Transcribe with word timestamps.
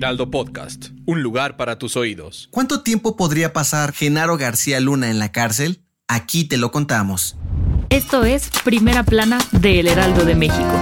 Heraldo 0.00 0.30
Podcast, 0.30 0.86
un 1.04 1.22
lugar 1.22 1.58
para 1.58 1.78
tus 1.78 1.94
oídos. 1.94 2.48
¿Cuánto 2.50 2.82
tiempo 2.82 3.18
podría 3.18 3.52
pasar 3.52 3.92
Genaro 3.92 4.38
García 4.38 4.80
Luna 4.80 5.10
en 5.10 5.18
la 5.18 5.30
cárcel? 5.30 5.84
Aquí 6.08 6.44
te 6.44 6.56
lo 6.56 6.70
contamos. 6.72 7.36
Esto 7.90 8.24
es 8.24 8.48
Primera 8.64 9.04
Plana 9.04 9.38
de 9.52 9.80
El 9.80 9.88
Heraldo 9.88 10.24
de 10.24 10.36
México. 10.36 10.72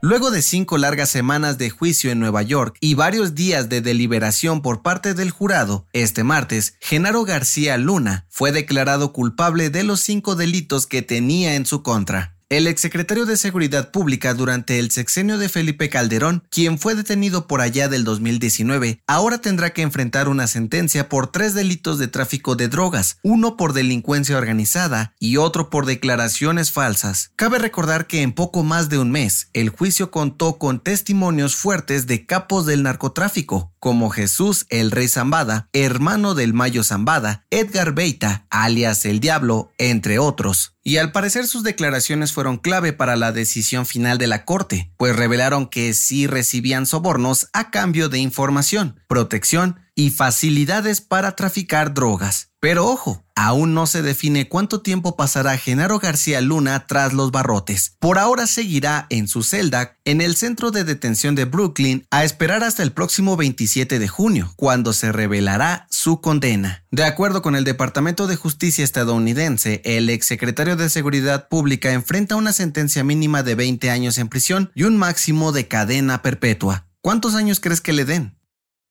Luego 0.00 0.30
de 0.30 0.42
cinco 0.42 0.78
largas 0.78 1.10
semanas 1.10 1.58
de 1.58 1.70
juicio 1.70 2.12
en 2.12 2.20
Nueva 2.20 2.42
York 2.42 2.76
y 2.80 2.94
varios 2.94 3.34
días 3.34 3.68
de 3.68 3.80
deliberación 3.80 4.62
por 4.62 4.82
parte 4.82 5.14
del 5.14 5.32
jurado, 5.32 5.88
este 5.92 6.22
martes, 6.22 6.76
Genaro 6.80 7.24
García 7.24 7.76
Luna 7.78 8.26
fue 8.28 8.52
declarado 8.52 9.12
culpable 9.12 9.70
de 9.70 9.82
los 9.82 9.98
cinco 9.98 10.36
delitos 10.36 10.86
que 10.86 11.02
tenía 11.02 11.56
en 11.56 11.66
su 11.66 11.82
contra. 11.82 12.36
El 12.50 12.66
exsecretario 12.66 13.26
de 13.26 13.36
Seguridad 13.36 13.92
Pública 13.92 14.34
durante 14.34 14.80
el 14.80 14.90
sexenio 14.90 15.38
de 15.38 15.48
Felipe 15.48 15.88
Calderón, 15.88 16.42
quien 16.50 16.80
fue 16.80 16.96
detenido 16.96 17.46
por 17.46 17.60
allá 17.60 17.88
del 17.88 18.02
2019, 18.02 19.04
ahora 19.06 19.40
tendrá 19.40 19.70
que 19.70 19.82
enfrentar 19.82 20.28
una 20.28 20.48
sentencia 20.48 21.08
por 21.08 21.30
tres 21.30 21.54
delitos 21.54 22.00
de 22.00 22.08
tráfico 22.08 22.56
de 22.56 22.66
drogas, 22.66 23.18
uno 23.22 23.56
por 23.56 23.72
delincuencia 23.72 24.36
organizada 24.36 25.14
y 25.20 25.36
otro 25.36 25.70
por 25.70 25.86
declaraciones 25.86 26.72
falsas. 26.72 27.30
Cabe 27.36 27.60
recordar 27.60 28.08
que 28.08 28.22
en 28.22 28.32
poco 28.32 28.64
más 28.64 28.88
de 28.88 28.98
un 28.98 29.12
mes, 29.12 29.48
el 29.52 29.68
juicio 29.68 30.10
contó 30.10 30.58
con 30.58 30.80
testimonios 30.80 31.54
fuertes 31.54 32.08
de 32.08 32.26
capos 32.26 32.66
del 32.66 32.82
narcotráfico, 32.82 33.72
como 33.80 34.10
Jesús 34.10 34.66
el 34.68 34.90
Rey 34.90 35.08
Zambada, 35.08 35.68
hermano 35.72 36.34
del 36.34 36.52
Mayo 36.52 36.84
Zambada, 36.84 37.44
Edgar 37.50 37.94
Beita, 37.94 38.46
alias 38.50 39.04
el 39.06 39.18
Diablo, 39.18 39.72
entre 39.78 40.18
otros. 40.18 40.76
Y 40.84 40.98
al 40.98 41.12
parecer 41.12 41.46
sus 41.46 41.62
declaraciones 41.62 42.32
fueron 42.32 42.58
clave 42.58 42.92
para 42.92 43.16
la 43.16 43.32
decisión 43.32 43.86
final 43.86 44.18
de 44.18 44.26
la 44.26 44.44
Corte, 44.44 44.92
pues 44.96 45.16
revelaron 45.16 45.66
que 45.66 45.92
sí 45.94 46.26
recibían 46.26 46.86
sobornos 46.86 47.48
a 47.52 47.70
cambio 47.70 48.08
de 48.08 48.18
información, 48.18 49.00
protección 49.08 49.80
y 49.94 50.10
facilidades 50.10 51.00
para 51.00 51.36
traficar 51.36 51.94
drogas. 51.94 52.50
Pero 52.60 52.86
ojo, 52.86 53.24
aún 53.34 53.72
no 53.72 53.86
se 53.86 54.02
define 54.02 54.46
cuánto 54.46 54.82
tiempo 54.82 55.16
pasará 55.16 55.56
Genaro 55.56 55.98
García 55.98 56.42
Luna 56.42 56.86
tras 56.86 57.14
los 57.14 57.30
barrotes. 57.30 57.96
Por 57.98 58.18
ahora 58.18 58.46
seguirá 58.46 59.06
en 59.08 59.28
su 59.28 59.42
celda 59.42 59.96
en 60.04 60.20
el 60.20 60.36
centro 60.36 60.70
de 60.70 60.84
detención 60.84 61.34
de 61.34 61.46
Brooklyn 61.46 62.06
a 62.10 62.22
esperar 62.22 62.62
hasta 62.62 62.82
el 62.82 62.92
próximo 62.92 63.38
27 63.38 63.98
de 63.98 64.08
junio, 64.08 64.52
cuando 64.56 64.92
se 64.92 65.10
revelará 65.10 65.86
su 65.90 66.20
condena. 66.20 66.84
De 66.90 67.04
acuerdo 67.04 67.40
con 67.40 67.56
el 67.56 67.64
Departamento 67.64 68.26
de 68.26 68.36
Justicia 68.36 68.84
estadounidense, 68.84 69.80
el 69.86 70.10
exsecretario 70.10 70.76
de 70.76 70.90
Seguridad 70.90 71.48
Pública 71.48 71.92
enfrenta 71.92 72.36
una 72.36 72.52
sentencia 72.52 73.02
mínima 73.04 73.42
de 73.42 73.54
20 73.54 73.90
años 73.90 74.18
en 74.18 74.28
prisión 74.28 74.70
y 74.74 74.82
un 74.82 74.98
máximo 74.98 75.52
de 75.52 75.66
cadena 75.66 76.20
perpetua. 76.20 76.86
¿Cuántos 77.00 77.34
años 77.34 77.60
crees 77.60 77.80
que 77.80 77.94
le 77.94 78.04
den? 78.04 78.36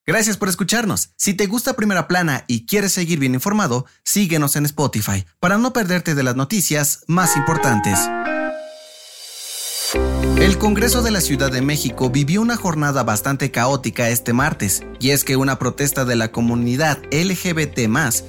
Gracias 0.06 0.36
por 0.36 0.48
escucharnos. 0.48 1.10
Si 1.16 1.34
te 1.34 1.46
gusta 1.46 1.74
Primera 1.74 2.08
Plana 2.08 2.44
y 2.46 2.66
quieres 2.66 2.92
seguir 2.92 3.18
bien 3.18 3.34
informado, 3.34 3.86
síguenos 4.02 4.56
en 4.56 4.64
Spotify 4.64 5.24
para 5.38 5.58
no 5.58 5.72
perderte 5.72 6.14
de 6.14 6.22
las 6.22 6.36
noticias 6.36 7.04
más 7.06 7.36
importantes. 7.36 7.98
El 10.40 10.56
Congreso 10.56 11.02
de 11.02 11.10
la 11.10 11.20
Ciudad 11.20 11.52
de 11.52 11.60
México 11.60 12.08
vivió 12.08 12.40
una 12.40 12.56
jornada 12.56 13.02
bastante 13.02 13.50
caótica 13.50 14.08
este 14.08 14.32
martes, 14.32 14.82
y 14.98 15.10
es 15.10 15.22
que 15.22 15.36
una 15.36 15.58
protesta 15.58 16.06
de 16.06 16.16
la 16.16 16.32
comunidad 16.32 16.98
LGBT 17.12 17.88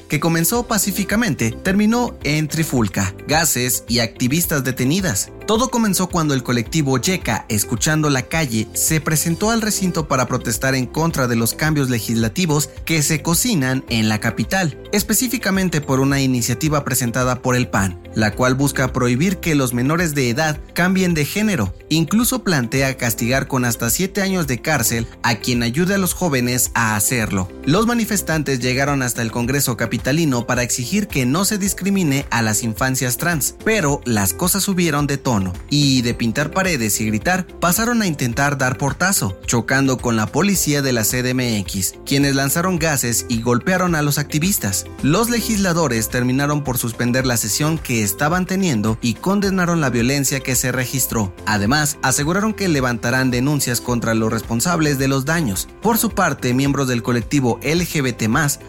que 0.10 0.20
comenzó 0.20 0.68
pacíficamente 0.68 1.52
terminó 1.52 2.18
en 2.24 2.50
trifulca, 2.50 3.16
gases 3.28 3.86
y 3.88 4.00
activistas 4.00 4.66
detenidas. 4.66 5.32
Todo 5.52 5.68
comenzó 5.68 6.08
cuando 6.08 6.34
el 6.34 6.44
colectivo 6.44 6.98
Yeca, 6.98 7.46
escuchando 7.50 8.10
la 8.10 8.22
calle, 8.22 8.70
se 8.72 9.02
presentó 9.02 9.52
al 9.52 9.62
recinto 9.62 10.08
para 10.08 10.26
protestar 10.26 10.76
en 10.76 10.86
contra 10.86 11.28
de 11.28 11.36
los 11.36 11.56
cambios 11.56 11.90
legislativos 11.90 12.70
que 12.86 13.04
se 13.04 13.22
cocinan 13.22 13.84
en 13.90 14.08
la 14.08 14.22
capital, 14.22 14.82
específicamente 14.94 15.82
por 15.82 16.00
una 16.00 16.22
iniciativa 16.22 16.86
presentada 16.86 17.42
por 17.42 17.58
el 17.58 17.68
PAN, 17.68 18.02
la 18.16 18.34
cual 18.34 18.56
busca 18.56 18.94
prohibir 18.94 19.40
que 19.40 19.54
los 19.54 19.74
menores 19.74 20.16
de 20.16 20.30
edad 20.30 20.58
cambien 20.74 21.14
de 21.14 21.26
género. 21.26 21.74
Incluso 21.90 22.46
plantea 22.46 22.96
castigar 22.96 23.50
con 23.50 23.66
hasta 23.66 23.90
7 23.90 24.22
años 24.22 24.48
de 24.48 24.62
cárcel 24.62 25.06
a 25.22 25.36
quien 25.36 25.64
ayude 25.64 25.96
a 25.96 25.98
los 25.98 26.14
jóvenes 26.14 26.72
a 26.76 26.96
hacerlo. 26.96 27.50
Los 27.66 27.88
manifestantes 27.88 28.62
llegaron 28.62 29.02
hasta 29.02 29.22
el 29.22 29.32
Congreso 29.32 29.76
capitalino 29.76 30.48
para 30.48 30.64
exigir 30.64 31.10
que 31.10 31.26
no 31.26 31.44
se 31.44 31.58
discrimine 31.58 32.26
a 32.30 32.42
las 32.42 32.64
infancias 32.64 33.18
trans, 33.18 33.56
pero 33.66 34.00
las 34.06 34.32
cosas 34.34 34.64
subieron 34.64 35.08
de 35.08 35.18
tono 35.18 35.41
y 35.70 36.02
de 36.02 36.14
pintar 36.14 36.52
paredes 36.52 37.00
y 37.02 37.06
gritar 37.06 37.46
pasaron 37.60 38.02
a 38.02 38.08
intentar 38.08 38.58
dar 38.58 38.78
portazo, 38.78 39.38
chocando 39.46 39.98
con 39.98 40.16
la 40.16 40.28
policía 40.28 40.82
de 40.82 40.94
la 40.94 41.04
CDMX, 41.04 41.96
quienes 42.06 42.36
lanzaron 42.36 42.80
gases 42.80 43.26
y 43.30 43.42
golpearon 43.42 43.96
a 43.96 44.02
los 44.02 44.18
activistas. 44.18 44.86
Los 45.04 45.30
legisladores 45.30 46.10
terminaron 46.10 46.64
por 46.64 46.78
suspender 46.78 47.26
la 47.26 47.38
sesión 47.38 47.78
que 47.78 48.04
estaban 48.04 48.46
teniendo 48.46 48.98
y 49.02 49.14
condenaron 49.16 49.82
la 49.82 49.90
violencia 49.90 50.40
que 50.40 50.56
se 50.56 50.72
registró. 50.72 51.34
Además, 51.46 51.98
aseguraron 52.02 52.54
que 52.54 52.68
levantarán 52.68 53.32
denuncias 53.32 53.82
contra 53.82 54.14
los 54.14 54.32
responsables 54.32 54.98
de 54.98 55.08
los 55.08 55.26
daños. 55.26 55.68
Por 55.82 55.98
su 55.98 56.10
parte, 56.10 56.54
miembros 56.54 56.88
del 56.88 57.04
colectivo 57.04 57.60
LGBT 57.64 58.22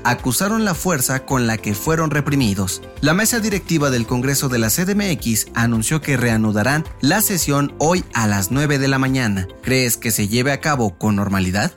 acusaron 0.04 0.64
la 0.64 0.74
fuerza 0.74 1.24
con 1.24 1.46
la 1.46 1.58
que 1.58 1.74
fueron 1.74 2.10
reprimidos. 2.10 2.82
La 3.00 3.14
mesa 3.14 3.40
directiva 3.40 3.90
del 3.90 4.06
Congreso 4.06 4.48
de 4.48 4.58
la 4.58 4.68
CDMX 4.68 5.48
anunció 5.54 6.00
que 6.00 6.16
reanudará 6.16 6.51
la 7.00 7.22
sesión 7.22 7.74
hoy 7.78 8.04
a 8.12 8.26
las 8.26 8.50
9 8.50 8.78
de 8.78 8.88
la 8.88 8.98
mañana. 8.98 9.48
¿Crees 9.62 9.96
que 9.96 10.10
se 10.10 10.28
lleve 10.28 10.52
a 10.52 10.60
cabo 10.60 10.98
con 10.98 11.16
normalidad? 11.16 11.72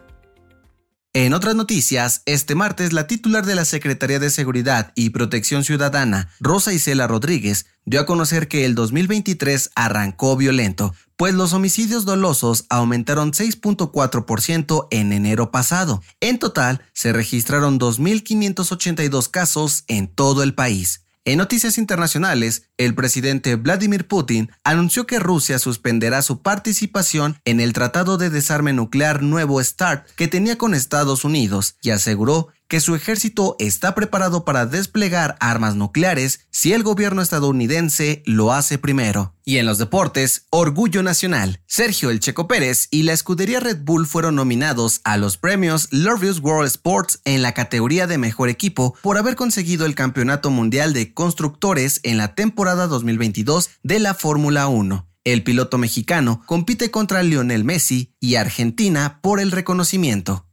En 1.14 1.34
otras 1.34 1.56
noticias, 1.56 2.24
este 2.26 2.56
martes 2.56 2.92
la 2.92 3.08
titular 3.08 3.46
de 3.46 3.56
la 3.56 3.64
Secretaría 3.64 4.20
de 4.20 4.30
Seguridad 4.30 4.92
y 4.96 5.12
Protección 5.12 5.64
Ciudadana, 5.64 6.28
Rosa 6.42 6.74
Isela 6.74 7.08
Rodríguez, 7.08 7.68
dio 7.86 8.02
a 8.02 8.06
conocer 8.06 8.50
que 8.50 8.66
el 8.66 8.76
2023 8.76 9.72
arrancó 9.76 10.36
violento, 10.36 10.94
pues 11.16 11.34
los 11.34 11.54
homicidios 11.54 12.04
dolosos 12.04 12.66
aumentaron 12.70 13.32
6.4% 13.32 14.88
en 14.92 15.14
enero 15.14 15.52
pasado. 15.52 16.04
En 16.20 16.38
total, 16.38 16.82
se 16.92 17.14
registraron 17.14 17.80
2.582 17.80 19.32
casos 19.32 19.86
en 19.88 20.10
todo 20.10 20.44
el 20.44 20.54
país. 20.54 21.05
En 21.28 21.40
noticias 21.40 21.80
internacionales, 21.80 22.70
el 22.78 22.94
presidente 22.94 23.56
Vladimir 23.56 24.08
Putin 24.08 24.52
anunció 24.64 25.08
que 25.08 25.18
Rusia 25.18 25.58
suspenderá 25.58 26.22
su 26.22 26.44
participación 26.44 27.40
en 27.46 27.60
el 27.60 27.74
Tratado 27.74 28.20
de 28.20 28.30
Desarme 28.30 28.74
Nuclear 28.74 29.24
Nuevo 29.24 29.60
START 29.60 30.06
que 30.16 30.28
tenía 30.28 30.60
con 30.60 30.76
Estados 30.76 31.26
Unidos 31.26 31.78
y 31.82 31.90
aseguró 31.90 32.50
que 32.68 32.80
su 32.80 32.96
ejército 32.96 33.56
está 33.60 33.96
preparado 33.96 34.46
para 34.46 34.66
desplegar 34.66 35.38
armas 35.40 35.76
nucleares 35.76 36.48
si 36.50 36.74
el 36.74 36.84
gobierno 36.84 37.22
estadounidense 37.22 38.24
lo 38.26 38.54
hace 38.54 38.78
primero. 38.78 39.34
Y 39.44 39.58
en 39.58 39.66
los 39.66 39.78
deportes, 39.78 40.48
Orgullo 40.50 41.04
Nacional. 41.04 41.62
Sergio 41.68 42.10
El 42.10 42.20
Checo 42.20 42.48
Pérez 42.48 42.88
y 42.90 43.04
la 43.04 43.14
escudería 43.14 43.60
Red 43.60 43.84
Bull 43.84 44.08
fueron 44.08 44.36
nominados 44.36 45.02
a 45.04 45.18
los 45.18 45.38
premios 45.38 45.88
Lurvius 45.92 46.40
World 46.40 46.68
Sports 46.68 47.20
en 47.26 47.42
la 47.42 47.54
categoría 47.54 48.08
de 48.08 48.18
mejor 48.18 48.50
equipo 48.50 48.96
por 49.02 49.18
haber 49.18 49.36
conseguido 49.36 49.86
el 49.86 49.94
Campeonato 49.94 50.50
Mundial 50.50 50.94
de 50.94 51.14
Constructores 51.14 52.00
en 52.04 52.18
la 52.18 52.34
temporada 52.34 52.88
2022 52.88 53.70
de 53.84 54.00
la 54.00 54.16
Fórmula 54.16 54.68
1. 54.68 55.08
El 55.26 55.44
piloto 55.44 55.80
mexicano 55.80 56.44
compite 56.46 56.92
contra 56.92 57.24
Lionel 57.24 57.64
Messi 57.64 58.14
y 58.20 58.36
Argentina 58.36 59.20
por 59.24 59.40
el 59.40 59.52
reconocimiento. 59.52 60.45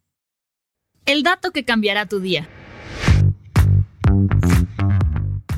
El 1.05 1.25
dato 1.25 1.51
que 1.51 1.65
cambiará 1.65 2.07
tu 2.07 2.21
día. 2.21 2.49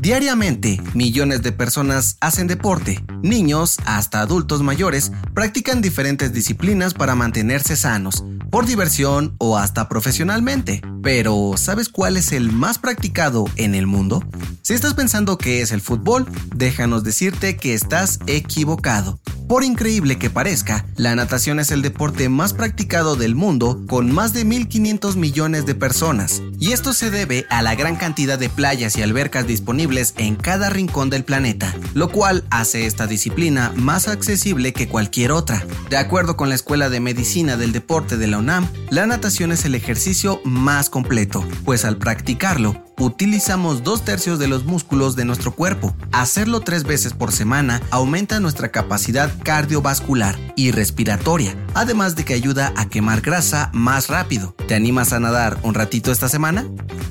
Diariamente, 0.01 0.81
millones 0.95 1.43
de 1.43 1.53
personas 1.53 2.17
hacen 2.21 2.47
deporte. 2.47 3.03
Niños, 3.23 3.79
hasta 3.85 4.21
adultos 4.21 4.63
mayores, 4.63 5.13
practican 5.35 5.83
diferentes 5.83 6.33
disciplinas 6.33 6.95
para 6.95 7.15
mantenerse 7.15 7.77
sanos, 7.77 8.25
por 8.51 8.67
diversión 8.67 9.35
o 9.39 9.59
hasta 9.59 9.89
profesionalmente. 9.89 10.83
Pero, 11.03 11.55
¿sabes 11.57 11.89
cuál 11.89 12.17
es 12.17 12.33
el 12.33 12.51
más 12.51 12.79
practicado 12.79 13.45
en 13.57 13.75
el 13.75 13.87
mundo? 13.87 14.23
Si 14.63 14.73
estás 14.73 14.95
pensando 14.95 15.37
que 15.39 15.61
es 15.61 15.73
el 15.73 15.81
fútbol, 15.81 16.27
déjanos 16.55 17.05
decirte 17.05 17.57
que 17.57 17.75
estás 17.75 18.19
equivocado. 18.27 19.19
Por 19.49 19.63
increíble 19.63 20.17
que 20.19 20.31
parezca, 20.31 20.87
la 20.97 21.15
natación 21.15 21.61
es 21.61 21.71
el 21.71 21.83
deporte 21.83 22.31
más 22.31 22.55
practicado 22.55 23.15
del 23.15 23.35
mundo 23.35 23.85
con 23.87 24.11
más 24.11 24.33
de 24.33 24.47
1.500 24.47 25.17
millones 25.17 25.67
de 25.67 25.75
personas, 25.75 26.41
y 26.59 26.73
esto 26.73 26.95
se 26.95 27.11
debe 27.11 27.45
a 27.51 27.61
la 27.61 27.75
gran 27.75 27.97
cantidad 27.97 28.39
de 28.39 28.49
playas 28.49 28.97
y 28.97 29.03
albercas 29.03 29.47
disponibles 29.47 30.15
en 30.17 30.37
cada 30.37 30.71
rincón 30.71 31.11
del 31.11 31.25
planeta, 31.25 31.75
lo 31.93 32.09
cual 32.09 32.45
hace 32.49 32.87
esta 32.87 33.07
disciplina 33.07 33.71
más 33.77 34.09
accesible 34.09 34.73
que 34.73 34.89
cualquier 34.89 35.31
otra. 35.31 35.67
De 35.91 35.99
acuerdo 35.99 36.39
con 36.39 36.49
la 36.49 36.55
Escuela 36.55 36.89
de 36.89 37.01
Medicina 37.01 37.59
del 37.59 37.73
Deporte 37.73 38.17
de 38.17 38.29
la 38.29 38.39
UNAM, 38.39 38.67
la 38.89 39.07
natación 39.07 39.53
es 39.53 39.67
el 39.67 39.75
ejercicio 39.75 40.41
más 40.45 40.89
completo, 40.89 41.47
pues 41.67 41.85
al 41.85 41.99
practicarlo, 41.99 42.83
utilizamos 42.99 43.83
dos 43.83 44.05
tercios 44.05 44.39
de 44.39 44.49
los 44.49 44.65
músculos 44.65 45.17
de 45.17 45.25
nuestro 45.25 45.53
cuerpo. 45.53 45.95
Hacerlo 46.13 46.61
tres 46.61 46.85
veces 46.85 47.13
por 47.13 47.33
semana 47.33 47.81
aumenta 47.91 48.41
nuestra 48.41 48.71
capacidad 48.71 49.31
cardiovascular 49.43 50.39
y 50.57 50.71
respiratoria, 50.71 51.57
además 51.75 52.17
de 52.17 52.25
que 52.25 52.35
ayuda 52.35 52.73
a 52.77 52.89
quemar 52.89 53.21
grasa 53.21 53.71
más 53.73 54.09
rápido. 54.09 54.55
¿Te 54.69 54.75
animas 54.75 55.13
a 55.13 55.21
nadar 55.21 55.59
un 55.63 55.75
ratito 55.75 56.13
esta 56.13 56.29
semana? 56.29 56.67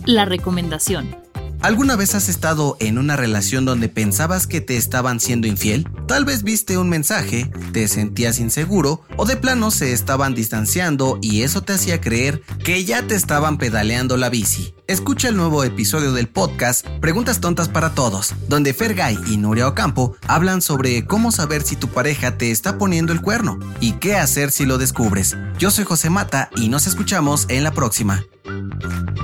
La 0.06 0.26
recomendación. 0.26 1.23
¿Alguna 1.64 1.96
vez 1.96 2.14
has 2.14 2.28
estado 2.28 2.76
en 2.82 2.98
una 2.98 3.16
relación 3.16 3.64
donde 3.64 3.88
pensabas 3.88 4.48
que 4.48 4.60
te 4.60 4.76
estaban 4.76 5.22
siendo 5.22 5.48
infiel? 5.48 5.88
Tal 6.10 6.26
vez 6.26 6.44
viste 6.44 6.78
un 6.78 6.90
mensaje, 6.90 7.50
te 7.72 7.88
sentías 7.88 8.40
inseguro 8.40 9.02
o 9.16 9.26
de 9.26 9.38
plano 9.38 9.72
se 9.72 9.94
estaban 9.94 10.36
distanciando 10.36 11.20
y 11.22 11.44
eso 11.44 11.62
te 11.62 11.72
hacía 11.72 12.02
creer 12.02 12.42
que 12.66 12.84
ya 12.84 13.08
te 13.08 13.16
estaban 13.16 13.58
pedaleando 13.58 14.18
la 14.18 14.30
bici. 14.30 14.76
Escucha 14.88 15.30
el 15.30 15.38
nuevo 15.38 15.64
episodio 15.64 16.12
del 16.12 16.28
podcast 16.28 16.86
Preguntas 17.00 17.40
Tontas 17.40 17.70
para 17.70 17.96
Todos, 17.96 18.34
donde 18.50 18.74
Fergay 18.74 19.18
y 19.28 19.38
Nuria 19.38 19.70
Ocampo 19.70 20.18
hablan 20.28 20.62
sobre 20.62 21.06
cómo 21.06 21.32
saber 21.32 21.62
si 21.62 21.78
tu 21.78 21.88
pareja 21.88 22.38
te 22.38 22.52
está 22.52 22.78
poniendo 22.78 23.14
el 23.14 23.22
cuerno 23.22 23.58
y 23.80 23.94
qué 23.94 24.18
hacer 24.18 24.52
si 24.52 24.66
lo 24.66 24.78
descubres. 24.78 25.38
Yo 25.60 25.72
soy 25.72 25.86
José 25.86 26.10
Mata 26.10 26.50
y 26.58 26.68
nos 26.68 26.88
escuchamos 26.88 27.46
en 27.48 27.64
la 27.64 27.72
próxima. 27.72 28.26